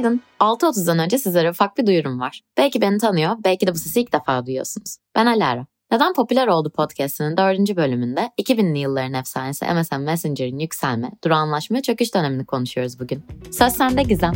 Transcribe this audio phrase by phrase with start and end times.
[0.00, 0.22] Günaydın.
[0.40, 2.40] 6.30'dan önce sizlere ufak bir duyurum var.
[2.56, 4.96] Belki beni tanıyor, belki de bu sesi ilk defa duyuyorsunuz.
[5.14, 5.66] Ben Alara.
[5.90, 12.14] Neden Popüler Oldu podcastinin dördüncü bölümünde 2000'li yılların efsanesi MSN Messenger'ın yükselme, durağanlaşma ve çöküş
[12.14, 13.22] dönemini konuşuyoruz bugün.
[13.52, 14.34] Söz sende Gizem.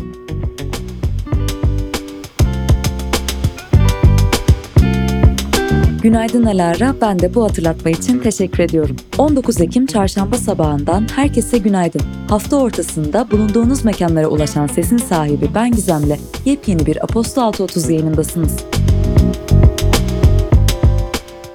[6.04, 8.96] Günaydın Alara, ben de bu hatırlatma için teşekkür ediyorum.
[9.18, 12.00] 19 Ekim çarşamba sabahından herkese günaydın.
[12.28, 18.56] Hafta ortasında bulunduğunuz mekanlara ulaşan sesin sahibi ben Gizem'le yepyeni bir Apostol 630 yayınındasınız.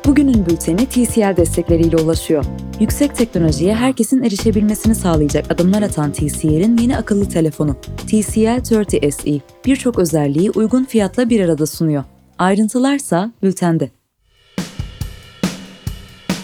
[0.06, 2.46] Bugünün bülteni TCL destekleriyle ulaşıyor.
[2.80, 7.76] Yüksek teknolojiye herkesin erişebilmesini sağlayacak adımlar atan TCL'in yeni akıllı telefonu
[8.08, 12.04] TCL 30 SE birçok özelliği uygun fiyatla bir arada sunuyor.
[12.38, 13.99] Ayrıntılarsa bültende.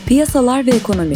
[0.08, 1.16] Piyasalar ve ekonomi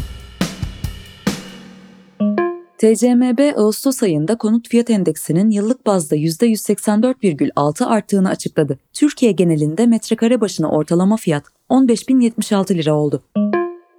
[2.78, 8.80] TCMB Ağustos ayında konut fiyat endeksinin yıllık bazda %184,6 arttığını açıkladı.
[8.94, 13.23] Türkiye genelinde metrekare başına ortalama fiyat 15.076 lira oldu.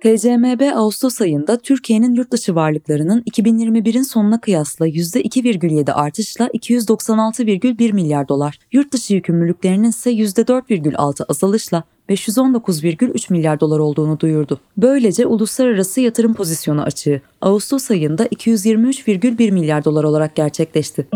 [0.02, 8.58] TCMB Ağustos ayında Türkiye'nin yurt dışı varlıklarının 2021'in sonuna kıyasla %2,7 artışla 296,1 milyar dolar,
[8.72, 14.60] yurt dışı yükümlülüklerinin ise %4,6 azalışla 519,3 milyar dolar olduğunu duyurdu.
[14.76, 21.08] Böylece uluslararası yatırım pozisyonu açığı Ağustos ayında 223,1 milyar dolar olarak gerçekleşti.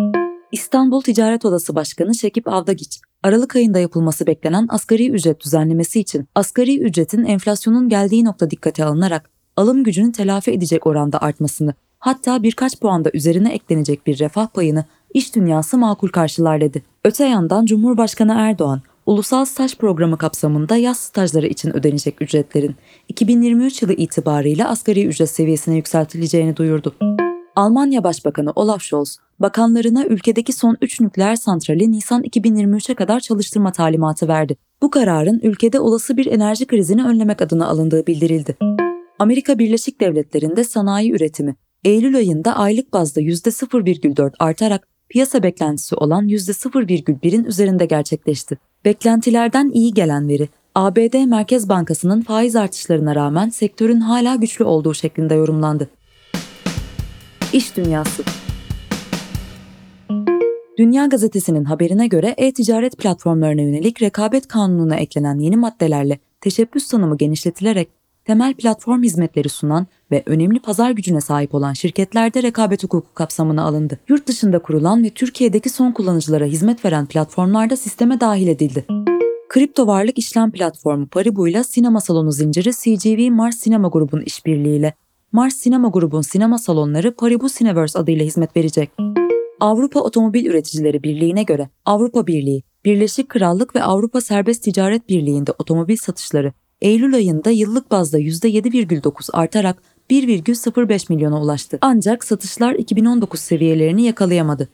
[0.52, 6.80] İstanbul Ticaret Odası Başkanı Şekip Avdagiç, Aralık ayında yapılması beklenen asgari ücret düzenlemesi için asgari
[6.80, 13.10] ücretin enflasyonun geldiği nokta dikkate alınarak alım gücünü telafi edecek oranda artmasını, hatta birkaç puanda
[13.14, 14.84] üzerine eklenecek bir refah payını
[15.14, 16.82] iş dünyası makul karşılar dedi.
[17.04, 22.76] Öte yandan Cumhurbaşkanı Erdoğan, Ulusal Staj Programı kapsamında yaz stajları için ödenecek ücretlerin
[23.08, 26.94] 2023 yılı itibarıyla asgari ücret seviyesine yükseltileceğini duyurdu.
[27.56, 34.28] Almanya Başbakanı Olaf Scholz, bakanlarına ülkedeki son 3 nükleer santrali Nisan 2023'e kadar çalıştırma talimatı
[34.28, 34.56] verdi.
[34.82, 38.56] Bu kararın ülkede olası bir enerji krizini önlemek adına alındığı bildirildi.
[39.18, 47.44] Amerika Birleşik Devletleri'nde sanayi üretimi Eylül ayında aylık bazda %0,4 artarak piyasa beklentisi olan %0,1'in
[47.44, 48.58] üzerinde gerçekleşti.
[48.84, 55.34] Beklentilerden iyi gelen veri, ABD Merkez Bankası'nın faiz artışlarına rağmen sektörün hala güçlü olduğu şeklinde
[55.34, 55.90] yorumlandı.
[57.52, 58.22] İş Dünyası
[60.78, 67.88] Dünya Gazetesi'nin haberine göre e-ticaret platformlarına yönelik rekabet kanununa eklenen yeni maddelerle teşebbüs tanımı genişletilerek
[68.24, 73.98] temel platform hizmetleri sunan ve önemli pazar gücüne sahip olan şirketlerde rekabet hukuku kapsamına alındı.
[74.08, 78.84] Yurt dışında kurulan ve Türkiye'deki son kullanıcılara hizmet veren platformlarda sisteme dahil edildi.
[79.48, 84.94] Kripto varlık işlem platformu Paribu ile sinema salonu zinciri CGV Mars Sinema Grubun işbirliğiyle
[85.32, 88.90] Mars Sinema Grubun sinema salonları Paribu Cineverse adıyla hizmet verecek.
[89.60, 95.96] Avrupa Otomobil Üreticileri Birliği'ne göre Avrupa Birliği, Birleşik Krallık ve Avrupa Serbest Ticaret Birliği'nde otomobil
[95.96, 96.52] satışları
[96.84, 101.78] Eylül ayında yıllık bazda %7,9 artarak 1,05 milyona ulaştı.
[101.80, 104.68] Ancak satışlar 2019 seviyelerini yakalayamadı.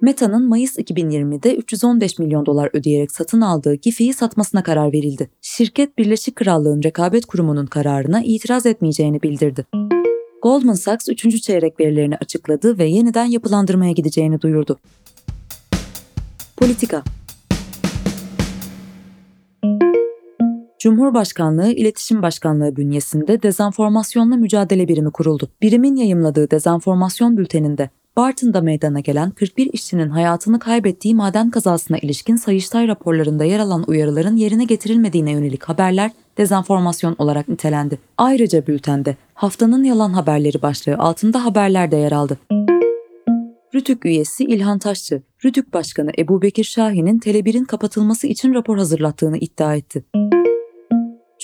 [0.00, 5.30] Meta'nın Mayıs 2020'de 315 milyon dolar ödeyerek satın aldığı Giphy'yi satmasına karar verildi.
[5.42, 9.66] Şirket Birleşik Krallığın Rekabet Kurumu'nun kararına itiraz etmeyeceğini bildirdi.
[10.42, 11.42] Goldman Sachs 3.
[11.42, 14.78] çeyrek verilerini açıkladı ve yeniden yapılandırmaya gideceğini duyurdu.
[16.56, 17.02] Politika
[20.86, 25.48] Cumhurbaşkanlığı İletişim Başkanlığı bünyesinde dezenformasyonla mücadele birimi kuruldu.
[25.62, 32.88] Birimin yayımladığı dezenformasyon bülteninde Bartın'da meydana gelen 41 işçinin hayatını kaybettiği maden kazasına ilişkin Sayıştay
[32.88, 37.98] raporlarında yer alan uyarıların yerine getirilmediğine yönelik haberler dezenformasyon olarak nitelendi.
[38.18, 42.38] Ayrıca bültende haftanın yalan haberleri başlığı altında haberler de yer aldı.
[43.74, 49.74] Rütük üyesi İlhan Taşçı, Rütük Başkanı Ebu Bekir Şahin'in Tele1'in kapatılması için rapor hazırlattığını iddia
[49.74, 50.04] etti.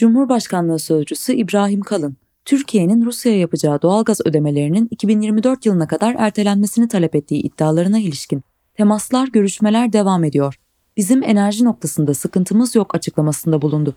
[0.02, 7.42] Cumhurbaşkanlığı Sözcüsü İbrahim Kalın, Türkiye'nin Rusya'ya yapacağı doğalgaz ödemelerinin 2024 yılına kadar ertelenmesini talep ettiği
[7.42, 8.42] iddialarına ilişkin
[8.74, 10.54] temaslar, görüşmeler devam ediyor.
[10.96, 13.96] Bizim enerji noktasında sıkıntımız yok açıklamasında bulundu.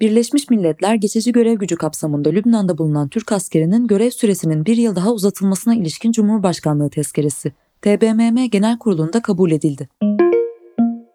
[0.00, 5.12] Birleşmiş Milletler geçici görev gücü kapsamında Lübnan'da bulunan Türk askerinin görev süresinin bir yıl daha
[5.12, 7.52] uzatılmasına ilişkin Cumhurbaşkanlığı tezkeresi
[7.82, 9.88] TBMM Genel Kurulu'nda kabul edildi.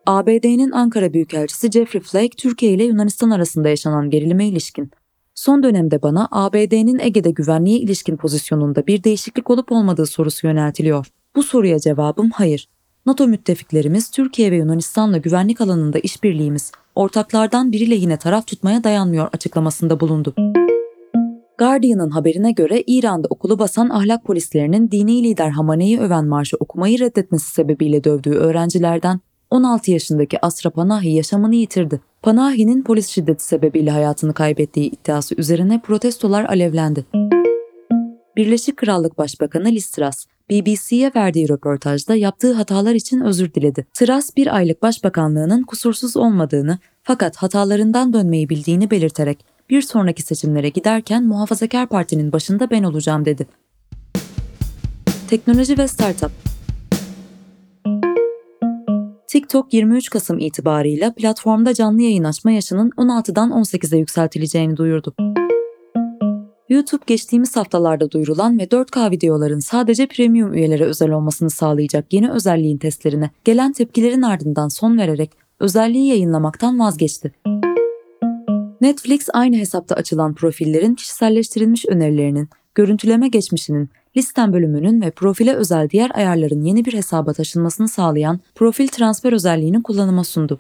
[0.09, 4.91] ABD'nin Ankara Büyükelçisi Jeffrey Flake, Türkiye ile Yunanistan arasında yaşanan gerilime ilişkin
[5.35, 11.07] Son dönemde bana ABD'nin Ege'de güvenliğe ilişkin pozisyonunda bir değişiklik olup olmadığı sorusu yöneltiliyor.
[11.35, 12.69] Bu soruya cevabım hayır.
[13.06, 20.00] NATO müttefiklerimiz Türkiye ve Yunanistan'la güvenlik alanında işbirliğimiz ortaklardan biri lehine taraf tutmaya dayanmıyor açıklamasında
[20.00, 20.33] bulundu.
[21.57, 27.51] Guardian'ın haberine göre İran'da okulu basan ahlak polislerinin dini lider Hamane'yi öven marşı okumayı reddetmesi
[27.51, 29.19] sebebiyle dövdüğü öğrencilerden
[29.51, 32.01] 16 yaşındaki Asra Panahi yaşamını yitirdi.
[32.22, 37.06] Panahi'nin polis şiddeti sebebiyle hayatını kaybettiği iddiası üzerine protestolar alevlendi.
[38.36, 43.88] Birleşik Krallık Başbakanı Liz Truss, BBC'ye verdiği röportajda yaptığı hatalar için özür diledi.
[43.94, 51.24] Truss bir aylık başbakanlığının kusursuz olmadığını fakat hatalarından dönmeyi bildiğini belirterek bir sonraki seçimlere giderken
[51.24, 53.48] Muhafazakar Parti'nin başında ben olacağım dedi.
[55.30, 56.31] Teknoloji ve Startup
[59.29, 65.13] TikTok 23 Kasım itibarıyla platformda canlı yayın açma yaşının 16'dan 18'e yükseltileceğini duyurdu.
[66.69, 72.77] YouTube geçtiğimiz haftalarda duyurulan ve 4K videoların sadece premium üyelere özel olmasını sağlayacak yeni özelliğin
[72.77, 77.31] testlerine gelen tepkilerin ardından son vererek özelliği yayınlamaktan vazgeçti.
[78.81, 86.11] Netflix aynı hesapta açılan profillerin kişiselleştirilmiş önerilerinin, görüntüleme geçmişinin, listen bölümünün ve profile özel diğer
[86.13, 90.59] ayarların yeni bir hesaba taşınmasını sağlayan profil transfer özelliğini kullanıma sundu.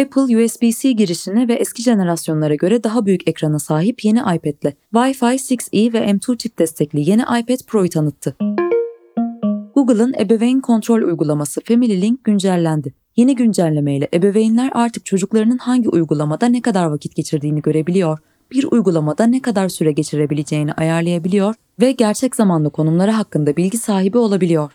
[0.00, 5.92] Apple USB-C girişine ve eski jenerasyonlara göre daha büyük ekrana sahip yeni iPad'le Wi-Fi 6E
[5.92, 8.36] ve M2 çip destekli yeni iPad Pro'yu tanıttı.
[9.74, 12.94] Google'ın ebeveyn kontrol uygulaması Family Link güncellendi.
[13.16, 18.18] Yeni güncellemeyle ebeveynler artık çocuklarının hangi uygulamada ne kadar vakit geçirdiğini görebiliyor,
[18.52, 24.72] bir uygulamada ne kadar süre geçirebileceğini ayarlayabiliyor ve gerçek zamanlı konumları hakkında bilgi sahibi olabiliyor.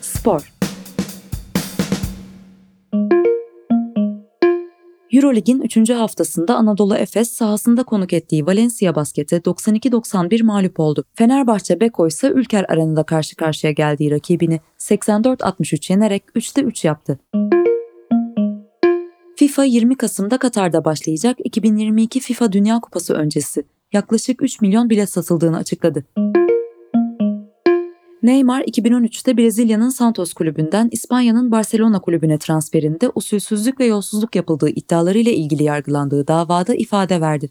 [0.00, 0.58] Spor
[5.12, 5.90] Eurolig'in 3.
[5.90, 11.04] haftasında Anadolu Efes sahasında konuk ettiği Valencia Basket'e 92-91 mağlup oldu.
[11.14, 17.18] Fenerbahçe Beko ise Ülker Arena'da karşı karşıya geldiği rakibini 84-63 yenerek 3'te 3 yaptı.
[19.58, 25.56] FIFA 20 Kasım'da Katar'da başlayacak 2022 FIFA Dünya Kupası öncesi yaklaşık 3 milyon bilet satıldığını
[25.56, 26.04] açıkladı.
[28.22, 35.62] Neymar 2013'te Brezilya'nın Santos kulübünden İspanya'nın Barcelona kulübüne transferinde usulsüzlük ve yolsuzluk yapıldığı iddialarıyla ilgili
[35.62, 37.50] yargılandığı davada ifade verdi.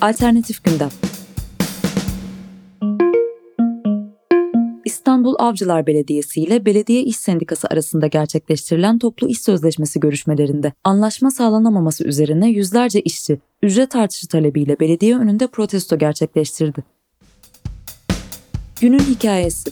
[0.00, 0.90] Alternatif gündem
[5.06, 12.04] İstanbul Avcılar Belediyesi ile Belediye İş Sendikası arasında gerçekleştirilen toplu iş sözleşmesi görüşmelerinde anlaşma sağlanamaması
[12.04, 16.84] üzerine yüzlerce işçi ücret artışı talebiyle belediye önünde protesto gerçekleştirdi.
[18.80, 19.70] Günün hikayesi.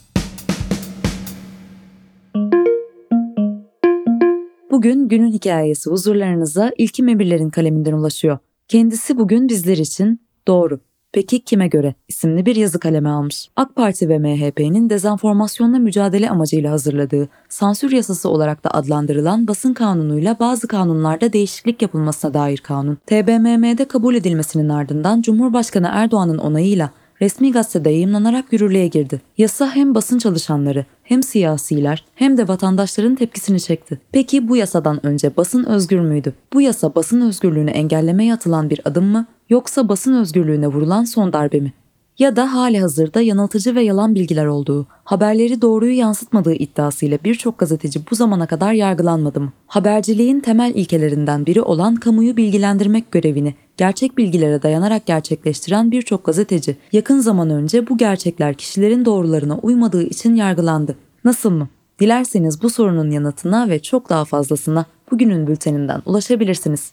[4.70, 8.38] Bugün günün hikayesi huzurlarınıza İlkim Emirler'in kaleminden ulaşıyor.
[8.68, 10.80] Kendisi bugün bizler için doğru.
[11.14, 13.48] Peki kime göre isimli bir yazı kaleme almış.
[13.56, 20.36] AK Parti ve MHP'nin dezenformasyonla mücadele amacıyla hazırladığı sansür yasası olarak da adlandırılan basın kanunuyla
[20.40, 26.90] bazı kanunlarda değişiklik yapılmasına dair kanun, TBMM'de kabul edilmesinin ardından Cumhurbaşkanı Erdoğan'ın onayıyla
[27.22, 29.20] resmi gazetede yayımlanarak yürürlüğe girdi.
[29.38, 34.00] Yasa hem basın çalışanları, hem siyasiler, hem de vatandaşların tepkisini çekti.
[34.12, 36.34] Peki bu yasadan önce basın özgür müydü?
[36.52, 41.60] Bu yasa basın özgürlüğünü engellemeye atılan bir adım mı, yoksa basın özgürlüğüne vurulan son darbe
[41.60, 41.72] mi?
[42.18, 48.00] Ya da hali hazırda yanıltıcı ve yalan bilgiler olduğu, haberleri doğruyu yansıtmadığı iddiasıyla birçok gazeteci
[48.10, 49.42] bu zamana kadar yargılanmadı?
[49.66, 57.18] Haberciliğin temel ilkelerinden biri olan kamuyu bilgilendirmek görevini gerçek bilgilere dayanarak gerçekleştiren birçok gazeteci yakın
[57.18, 60.96] zaman önce bu gerçekler kişilerin doğrularına uymadığı için yargılandı.
[61.24, 61.68] Nasıl mı?
[62.00, 66.92] Dilerseniz bu sorunun yanıtına ve çok daha fazlasına bugünün bülteninden ulaşabilirsiniz.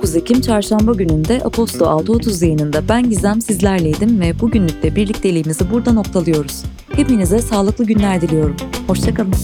[0.00, 5.92] 19 Ekim Çarşamba gününde Aposto 6.30 yayınında ben Gizem sizlerleydim ve bugünlük de birlikteliğimizi burada
[5.92, 6.64] noktalıyoruz.
[6.92, 8.56] Hepinize sağlıklı günler diliyorum.
[8.86, 9.34] Hoşçakalın.